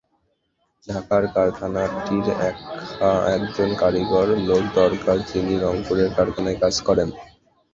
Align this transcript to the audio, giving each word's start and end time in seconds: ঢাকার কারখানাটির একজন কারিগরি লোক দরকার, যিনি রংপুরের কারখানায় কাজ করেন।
ঢাকার 0.87 1.23
কারখানাটির 1.35 2.25
একজন 3.35 3.69
কারিগরি 3.81 4.35
লোক 4.49 4.63
দরকার, 4.75 5.17
যিনি 5.29 5.53
রংপুরের 5.57 6.09
কারখানায় 6.17 6.59
কাজ 6.63 6.75
করেন। 6.87 7.09